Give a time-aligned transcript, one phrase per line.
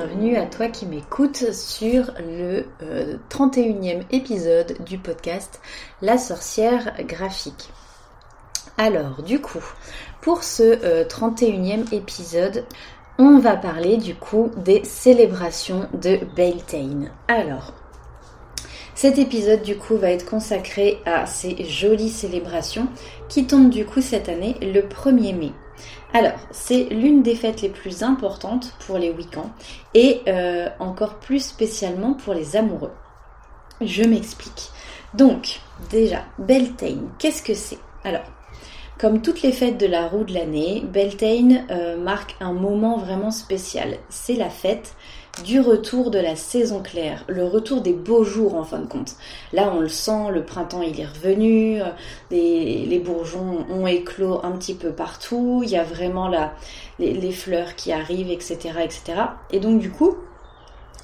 [0.00, 2.64] bienvenue à toi qui m'écoutes sur le
[3.28, 5.60] 31e euh, épisode du podcast
[6.00, 7.68] La sorcière graphique.
[8.78, 9.62] Alors du coup,
[10.22, 12.64] pour ce 31e euh, épisode,
[13.18, 17.10] on va parler du coup des célébrations de Beltane.
[17.28, 17.74] Alors,
[18.94, 22.88] cet épisode du coup va être consacré à ces jolies célébrations
[23.28, 25.52] qui tombent du coup cette année le 1er mai.
[26.12, 29.50] Alors, c'est l'une des fêtes les plus importantes pour les week-ends
[29.94, 32.92] et euh, encore plus spécialement pour les amoureux.
[33.80, 34.70] Je m'explique.
[35.14, 37.78] Donc, déjà, Beltane, qu'est-ce que c'est?
[38.04, 38.24] Alors,
[38.98, 43.30] comme toutes les fêtes de la roue de l'année, Beltane euh, marque un moment vraiment
[43.30, 43.96] spécial.
[44.10, 44.94] C'est la fête
[45.44, 49.16] du retour de la saison claire, le retour des beaux jours en fin de compte.
[49.52, 51.86] Là, on le sent, le printemps il est revenu, euh,
[52.30, 56.52] les, bourgeons ont éclos un petit peu partout, il y a vraiment la,
[56.98, 59.02] les, fleurs qui arrivent, etc., etc.
[59.50, 60.16] Et donc du coup,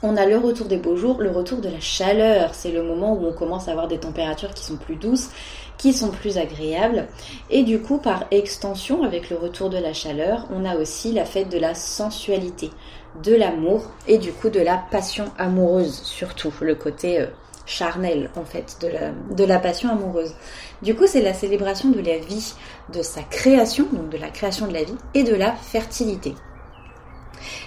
[0.03, 2.55] on a le retour des beaux jours, le retour de la chaleur.
[2.55, 5.31] C'est le moment où on commence à avoir des températures qui sont plus douces,
[5.79, 7.07] qui sont plus agréables.
[7.51, 11.25] Et du coup, par extension, avec le retour de la chaleur, on a aussi la
[11.25, 12.71] fête de la sensualité
[13.23, 17.27] de l'amour et du coup de la passion amoureuse surtout, le côté euh,
[17.65, 20.35] charnel en fait de la, de la passion amoureuse.
[20.83, 22.55] Du coup c'est la célébration de la vie,
[22.93, 26.35] de sa création, donc de la création de la vie et de la fertilité.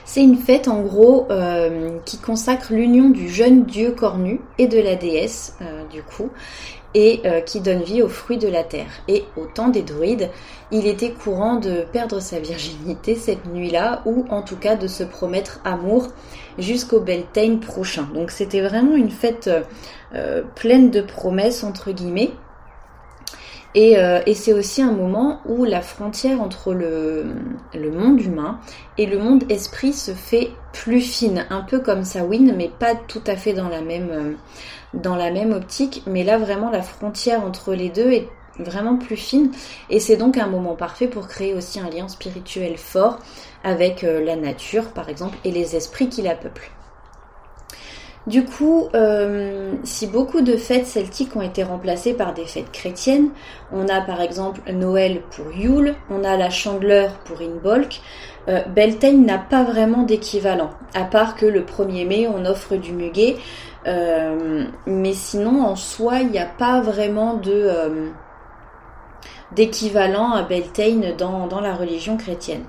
[0.06, 4.80] C'est une fête en gros euh, qui consacre l'union du jeune dieu cornu et de
[4.80, 6.30] la déesse euh, du coup
[6.96, 8.90] et euh, qui donne vie aux fruits de la terre.
[9.08, 10.30] Et au temps des druides,
[10.72, 15.04] il était courant de perdre sa virginité cette nuit-là, ou en tout cas de se
[15.04, 16.08] promettre amour
[16.58, 18.08] jusqu'au Beltane prochain.
[18.16, 19.52] Donc c'était vraiment une fête
[20.56, 22.32] pleine de promesses, entre guillemets.
[23.78, 27.36] Euh, et, c'est aussi un moment où la frontière entre le,
[27.76, 28.60] le, monde humain
[28.98, 33.22] et le monde esprit se fait plus fine, un peu comme Sawin, mais pas tout
[33.28, 34.38] à fait dans la même,
[34.96, 38.28] dans la même optique, mais là vraiment la frontière entre les deux est
[38.60, 39.52] vraiment plus fine.
[39.90, 43.20] Et c'est donc un moment parfait pour créer aussi un lien spirituel fort
[43.64, 46.72] avec euh, la nature par exemple et les esprits qui la peuplent.
[48.28, 53.30] Du coup, euh, si beaucoup de fêtes celtiques ont été remplacées par des fêtes chrétiennes,
[53.72, 58.02] on a par exemple Noël pour Yule, on a la Chandeleur pour Inbolk,
[58.50, 62.92] euh, Beltane n'a pas vraiment d'équivalent, à part que le 1er mai on offre du
[62.92, 63.38] muguet,
[63.88, 68.12] euh, mais sinon en soi il n'y a pas vraiment de
[69.54, 72.66] d'équivalent à Beltane dans la religion chrétienne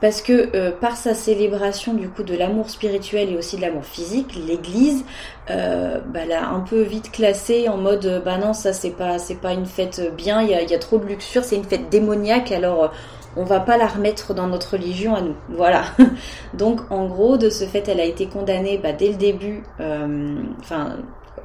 [0.00, 3.84] parce que euh, par sa célébration du coup de l'amour spirituel et aussi de l'amour
[3.84, 5.04] physique, l'Église
[5.50, 9.40] euh, bah, l'a un peu vite classé en mode bah non ça c'est pas c'est
[9.40, 12.92] pas une fête bien, il y a, trop de luxure, c'est une fête démoniaque alors
[13.36, 15.36] on va pas la remettre dans notre religion à nous.
[15.50, 15.84] Voilà.
[16.54, 20.42] Donc en gros de ce fait elle a été condamnée bah, dès le début, euh,
[20.60, 20.96] enfin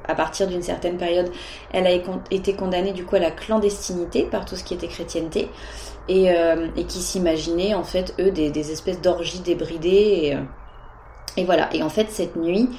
[0.07, 1.31] à partir d'une certaine période,
[1.71, 1.91] elle a
[2.31, 5.49] été condamnée du coup à la clandestinité par tout ce qui était chrétienté
[6.07, 10.41] et, euh, qui s'imaginaient en fait eux des, espèces d'orgies débridées et, euh,
[11.37, 11.73] et, voilà.
[11.73, 12.69] Et en fait cette nuit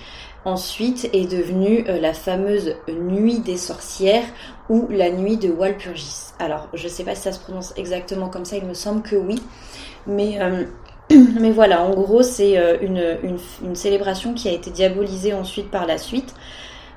[0.45, 4.25] ensuite est devenue euh, la fameuse nuit des sorcières
[4.69, 6.33] ou la nuit de Walpurgis.
[6.39, 9.17] Alors je sais pas si ça se prononce exactement comme ça, il me semble que
[9.17, 9.43] oui,
[10.07, 10.39] mais
[11.53, 16.35] voilà, en gros, c'est une, célébration qui a été diabolisée ensuite par la suite.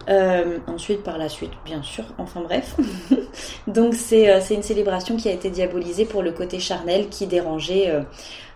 [0.09, 2.75] Euh, ensuite, par la suite, bien sûr, enfin bref.
[3.67, 7.93] Donc euh, c'est une célébration qui a été diabolisée pour le côté charnel qui dérangeait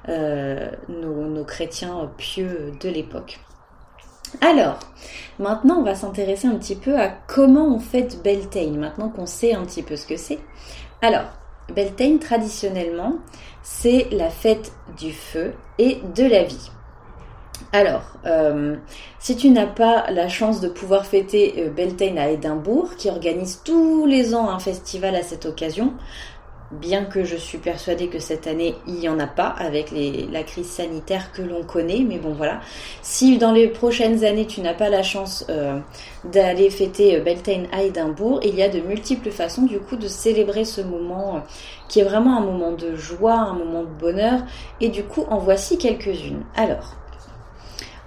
[0.10, 3.40] euh, nos, chrétiens pieux de l'époque.
[4.42, 4.80] Alors,
[5.38, 9.54] maintenant on va s'intéresser un petit peu à comment on fête Beltane, maintenant qu'on sait
[9.54, 10.40] un petit peu ce que c'est.
[11.04, 11.26] Alors,
[11.76, 13.20] Beltane, traditionnellement,
[13.62, 16.72] c'est la fête du feu et de la vie.
[17.76, 18.76] Alors, euh,
[19.18, 24.06] si tu n'as pas la chance de pouvoir fêter euh, à Édimbourg, qui organise tous
[24.06, 25.94] les ans un festival à cette occasion,
[26.70, 30.44] bien que je suis persuadée que cette année il n'y en a pas avec la
[30.44, 32.62] crise sanitaire que l'on connaît, mais bon voilà.
[33.02, 35.80] Si dans les prochaines années tu n'as pas la chance euh,
[36.26, 40.64] d'aller fêter Beltane à Édimbourg, il y a de multiples façons du coup de célébrer
[40.64, 41.42] ce moment
[41.90, 44.42] qui est vraiment un moment de joie, un moment de bonheur,
[44.80, 46.44] et du coup en voici quelques-unes.
[46.56, 46.98] Alors,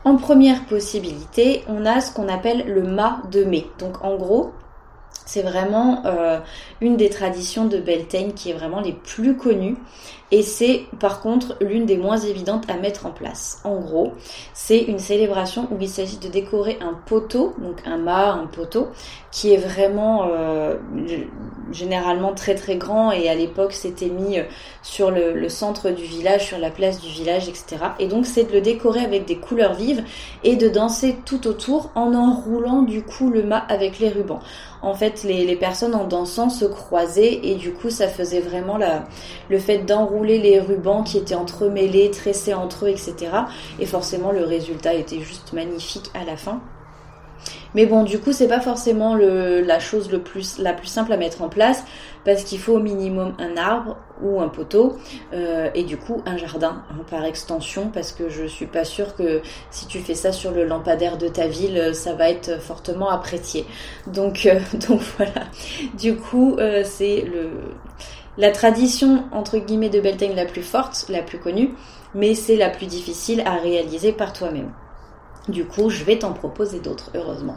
[0.06, 3.66] en première possibilité, on a ce qu'on appelle le mât de mai.
[3.80, 4.52] Donc en gros,
[5.26, 6.38] C'est vraiment euh,
[6.80, 9.76] une des traditions de Beltane qui est vraiment les plus connues.
[10.32, 13.60] Et c'est par contre l'une des moins évidentes à mettre en place.
[13.62, 14.12] En gros,
[14.54, 18.88] c'est une célébration où il s'agit de décorer un poteau, donc un mât, un poteau,
[19.30, 20.76] qui est vraiment euh,
[21.70, 24.44] généralement très très grand et à l'époque c'était mis euh,
[24.82, 27.76] sur le, le, centre du village, sur la place du village, etc.
[28.00, 30.02] Et donc c'est de le décorer avec des couleurs vives
[30.42, 34.40] et de danser tout autour en enroulant du coup le mât avec les rubans
[34.86, 39.04] en fait les, personnes en dansant se croisaient et du coup ça faisait vraiment la,
[39.48, 43.14] le fait d'enrouler les rubans qui étaient entremêlés, tressés entre eux, etc.
[43.80, 46.60] Et forcément le résultat était juste magnifique à la fin.
[47.76, 51.18] Mais bon, du coup, c'est pas forcément la chose le plus, la plus simple à
[51.18, 51.84] mettre en place
[52.24, 54.96] parce qu'il faut au minimum un arbre ou un poteau
[55.34, 59.14] euh, et du coup un jardin hein, par extension parce que je suis pas sûre
[59.14, 63.10] que si tu fais ça sur le lampadaire de ta ville, ça va être fortement
[63.10, 63.66] apprécié.
[64.06, 64.58] Donc, euh,
[64.88, 65.44] donc voilà.
[65.98, 67.50] Du coup, euh, c'est le
[68.38, 71.74] la tradition entre guillemets de Beltane la plus forte, la plus connue,
[72.14, 74.72] mais c'est la plus difficile à réaliser par toi-même.
[75.48, 77.56] Du coup, je vais t'en proposer d'autres, heureusement.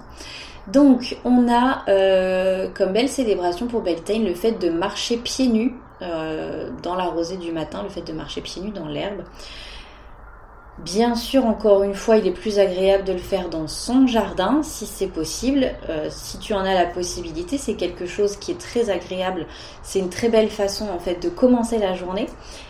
[0.72, 5.74] Donc, on a euh, comme belle célébration pour Beltane le fait de marcher pieds nus
[6.02, 9.24] euh, dans la rosée du matin, le fait de marcher pieds nus dans l'herbe.
[10.78, 14.62] Bien sûr, encore une fois, il est plus agréable de le faire dans son jardin
[14.64, 15.72] si c'est possible.
[15.90, 19.46] Euh, si tu en as la possibilité, c'est quelque chose qui est très agréable.
[19.82, 22.28] C'est une très belle façon en fait de commencer la journée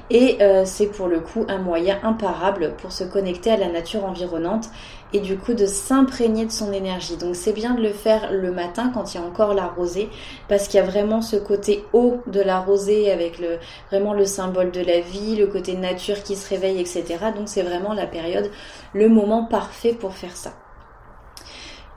[0.10, 4.72] et c'est pour le coup un moyen imparable pour se connecter à la nature environnante
[5.14, 7.18] et du coup de s'imprégner de son énergie.
[7.18, 10.10] Donc c'est bien de le faire le matin quand il y a encore la rosée
[10.48, 13.58] parce qu'il y a vraiment ce côté haut de la rosée avec le,
[13.90, 17.04] vraiment le symbole de la vie, le côté nature qui se réveille, etc.
[17.36, 18.50] Donc c'est vraiment la période,
[18.94, 20.54] le moment parfait pour faire ça.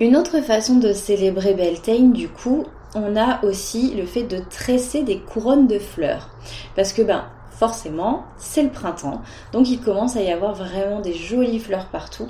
[0.00, 5.02] Une autre façon de célébrer Beltane, du coup, on a aussi le fait de tresser
[5.02, 6.30] des couronnes de fleurs.
[6.74, 7.24] Parce que ben,
[7.62, 9.22] forcément, c'est le printemps.
[9.52, 12.28] Donc il commence à y avoir vraiment des jolies fleurs partout.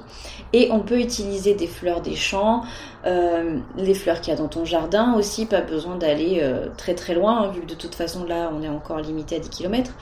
[0.52, 2.64] Et on peut utiliser des fleurs des champs,
[3.06, 6.94] euh, les fleurs qu'il y a dans ton jardin aussi, pas besoin d'aller euh, très
[6.94, 9.48] très loin, hein, vu que de toute façon là on est encore limité à 10
[9.48, 9.94] km.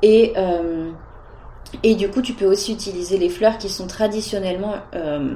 [0.00, 0.90] Et, euh,
[1.82, 4.76] et du coup tu peux aussi utiliser les fleurs qui sont traditionnellement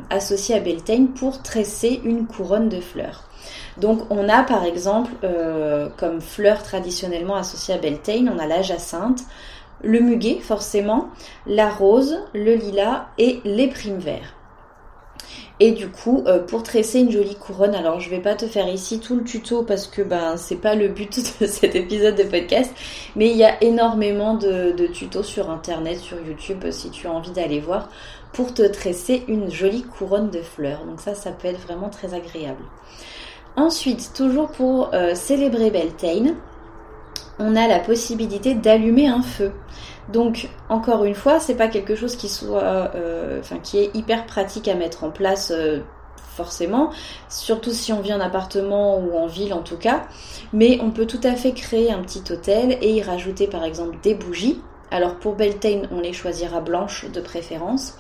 [0.08, 3.27] associées à Beltane pour tresser une couronne de fleurs.
[3.76, 8.62] Donc on a par exemple euh, comme fleurs traditionnellement associées à Beltane, on a la
[8.62, 9.20] jacinthe,
[9.82, 11.08] le muguet forcément,
[11.46, 14.34] la rose, le lilas et les primes verts.
[15.60, 18.68] Et du coup, euh, pour tresser une jolie couronne, alors je vais pas te faire
[18.68, 22.22] ici tout le tuto parce que ben c'est pas le but de cet épisode de
[22.22, 22.72] podcast,
[23.16, 27.12] mais il y a énormément de, de tutos sur internet, sur YouTube si tu as
[27.12, 27.88] envie d'aller voir
[28.32, 30.84] pour te tresser une jolie couronne de fleurs.
[30.84, 32.62] Donc ça, ça peut être vraiment très agréable.
[33.58, 36.36] Ensuite, toujours pour euh, célébrer Beltane,
[37.40, 39.50] on a la possibilité d'allumer un feu.
[40.12, 44.68] Donc, encore une fois, c'est pas quelque chose qui soit, euh, qui est hyper pratique
[44.68, 45.50] à mettre en place.
[45.50, 45.80] Euh,
[46.36, 46.90] forcément,
[47.28, 50.04] surtout si on vit en appartement ou en ville en tout cas,
[50.52, 53.98] mais on peut tout à fait créer un petit hôtel et y rajouter par exemple
[54.04, 54.60] des bougies
[54.90, 57.96] alors pour Beltane, on les choisira blanches de préférence.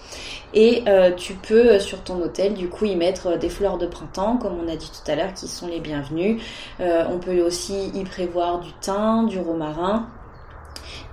[0.54, 3.76] Et euh, tu peux euh, sur ton hôtel du coup y mettre euh, des fleurs
[3.76, 6.40] de printemps, comme on a dit tout à l'heure, qui sont les bienvenues.
[6.80, 10.06] on peut aussi y prévoir du thym, du romarin.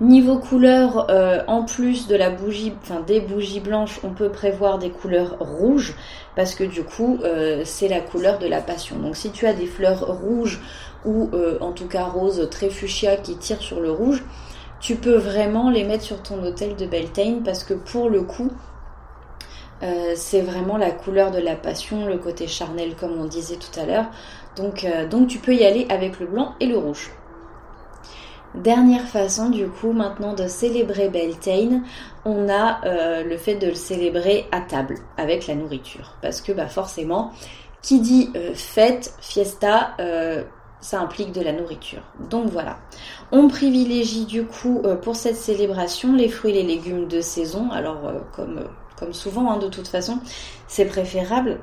[0.00, 1.06] Niveau couleur,
[1.48, 5.94] en plus de la bougie, enfin des bougies blanches, on peut prévoir des couleurs rouges
[6.34, 7.18] parce que du coup
[7.64, 8.98] c'est la couleur de la passion.
[8.98, 10.60] Donc si tu as des fleurs rouges
[11.06, 11.30] ou
[11.60, 14.22] en tout cas roses très fuchsia qui tirent sur le rouge,
[14.80, 18.50] tu peux vraiment les mettre sur ton hôtel de Beltane parce que pour le coup,
[19.82, 23.78] euh, c'est vraiment la couleur de la passion, le côté charnel comme on disait tout
[23.78, 24.06] à l'heure.
[24.56, 27.10] Donc, euh, donc tu peux y aller avec le blanc et le rouge.
[28.54, 31.82] Dernière façon du coup maintenant de célébrer Beltane,
[32.24, 36.14] on a euh, le fait de le célébrer à table avec la nourriture.
[36.22, 37.32] Parce que bah forcément,
[37.82, 39.94] qui dit fête, fiesta,
[40.86, 42.02] ça implique de la nourriture.
[42.30, 42.78] Donc voilà.
[43.32, 47.72] On privilégie du coup euh, pour cette célébration les fruits et les légumes de saison.
[47.72, 50.20] Alors euh, comme, comme souvent hein, de toute façon,
[50.68, 51.58] c'est préférable.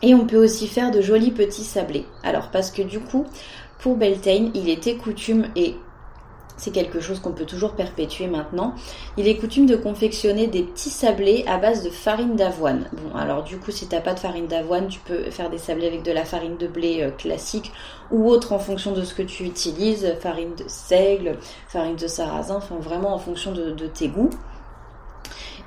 [0.00, 2.06] Et on peut aussi faire de jolis petits sablés.
[2.22, 3.26] Alors parce que du coup,
[3.80, 5.76] pour Beltane, il était coutume et
[6.58, 8.74] c'est quelque chose qu'on peut toujours perpétuer maintenant.
[9.16, 12.88] Il est coutume de confectionner des petits sablés à base de farine d'avoine.
[12.92, 15.86] Bon, alors du coup, si t'as pas de farine d'avoine, tu peux faire des sablés
[15.86, 17.72] avec de la farine de blé euh, classique
[18.10, 21.38] ou autre en fonction de ce que tu utilises, farine de seigle,
[21.68, 24.30] farine de sarrasin, enfin vraiment en fonction de, tes goûts.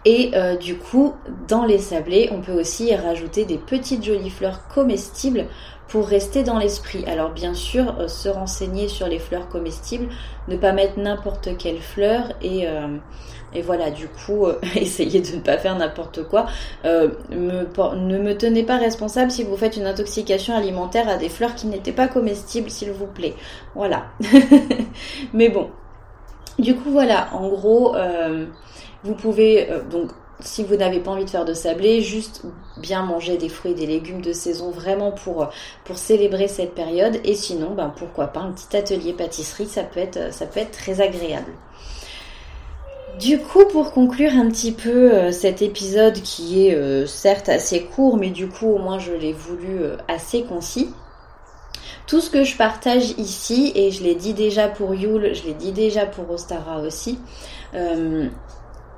[0.06, 1.14] Et euh, du coup,
[1.48, 5.46] dans les sablés, on peut aussi rajouter des petites jolies fleurs comestibles
[5.88, 7.06] pour rester dans l'esprit.
[7.06, 10.08] Alors bien sûr, euh, se renseigner sur les fleurs comestibles,
[10.48, 12.98] ne pas mettre n'importe quelle fleur et, euh,
[13.54, 16.48] et voilà, du coup, essayez de ne pas faire n'importe quoi.
[16.84, 21.68] ne me tenez pas responsable si vous faites une intoxication alimentaire à des fleurs qui
[21.68, 23.36] n'étaient pas comestibles, s'il vous plaît.
[23.76, 24.06] Voilà.
[25.34, 25.70] Mais bon.
[26.62, 27.96] Du coup, voilà, en gros,
[29.04, 30.12] vous pouvez donc
[30.44, 32.44] si vous n'avez pas envie de faire de sablé, juste
[32.78, 35.50] bien manger des fruits et des légumes de saison vraiment pour,
[35.94, 37.20] célébrer cette période.
[37.24, 40.72] Et sinon, ben, pourquoi pas un petit atelier pâtisserie, ça peut être, ça peut être
[40.72, 41.52] très agréable.
[43.20, 47.84] Du coup, pour conclure un petit peu euh, cet épisode qui est euh, certes assez
[47.84, 50.90] court, mais du coup au moins je l'ai voulu euh, assez concis.
[52.08, 55.54] Tout ce que je partage ici, et je l'ai dit déjà pour Yule, je l'ai
[55.54, 57.20] dit déjà pour Ostara aussi,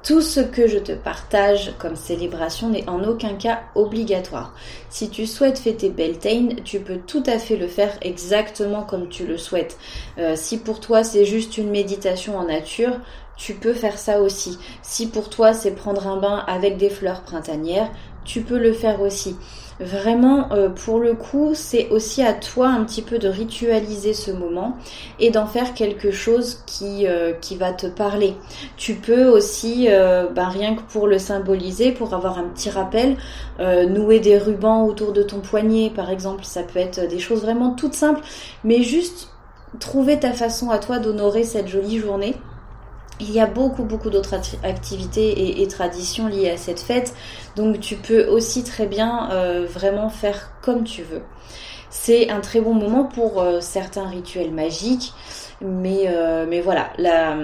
[0.03, 4.53] tout ce que je te partage comme célébration n'est en aucun cas obligatoire.
[4.89, 9.25] Si tu souhaites fêter Beltane, tu peux tout à fait le faire exactement comme tu
[9.25, 9.77] le souhaites.
[10.17, 12.99] Euh, si pour toi c'est juste une méditation en nature,
[13.37, 14.57] tu peux faire ça aussi.
[14.81, 17.89] Si pour toi c'est prendre un bain avec des fleurs printanières,
[18.25, 19.37] tu peux le faire aussi.
[19.83, 24.31] Vraiment, euh, pour le coup, c'est aussi à toi un petit peu de ritualiser ce
[24.31, 24.77] moment
[25.19, 28.35] et d'en faire quelque chose qui, euh, qui va te parler.
[28.77, 33.17] Tu peux aussi, euh, ben, rien que pour le symboliser, pour avoir un petit rappel,
[33.59, 36.43] nouer des rubans autour de ton poignet, par exemple.
[36.43, 38.21] Ça peut être des choses vraiment toutes simples,
[38.63, 39.29] mais juste
[39.79, 42.35] trouver ta façon à toi d'honorer cette jolie journée
[43.19, 47.13] il y a beaucoup beaucoup d'autres activités et, traditions liées à cette fête,
[47.55, 51.21] donc tu peux aussi très bien euh, vraiment faire comme tu veux.
[51.89, 55.13] C'est un très bon moment pour euh, certains rituels magiques,
[55.61, 57.37] mais, euh, mais voilà, la,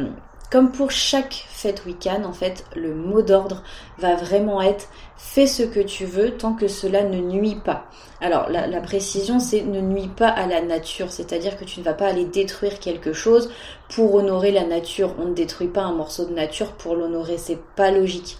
[0.49, 3.63] comme pour chaque fête week-end, en fait, le mot d'ordre
[3.99, 7.85] va vraiment être fais ce que tu veux tant que cela ne nuit pas.
[8.21, 11.93] Alors la, précision c'est ne nuit pas à la nature, c'est-à-dire que tu ne vas
[11.93, 13.51] pas aller détruire quelque chose
[13.89, 15.13] pour honorer la nature.
[15.19, 18.37] On ne détruit pas un morceau de nature pour l'honorer, c'est pas logique.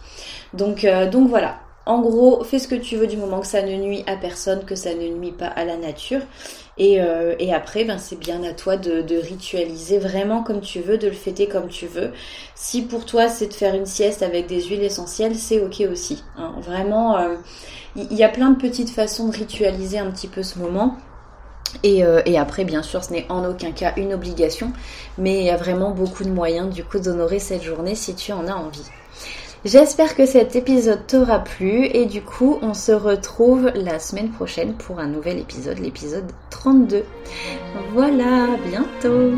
[0.54, 3.62] Donc, euh, donc voilà, en gros, fais ce que tu veux du moment que ça
[3.62, 6.22] ne nuit à personne, que ça ne nuit pas à la nature.
[6.80, 11.08] Et, euh, après, ben, c'est bien à toi de, ritualiser vraiment comme tu veux, de
[11.08, 12.12] le fêter comme tu veux.
[12.56, 16.24] Si pour toi c'est de faire une sieste avec des huiles essentielles, c'est ok aussi.
[16.38, 16.54] Hein.
[16.62, 17.36] Vraiment, euh,
[17.96, 20.96] il y, a plein de petites façons de ritualiser un petit peu ce moment.
[21.84, 24.72] Et, euh, et, après, bien sûr, ce n'est en aucun cas une obligation,
[25.18, 28.32] mais il y a vraiment beaucoup de moyens du coup d'honorer cette journée si tu
[28.32, 28.86] en as envie.
[29.66, 34.74] J'espère que cet épisode t'aura plu et du coup on se retrouve la semaine prochaine
[34.76, 37.04] pour un nouvel épisode, l'épisode 32.
[37.94, 39.34] Voilà, bientôt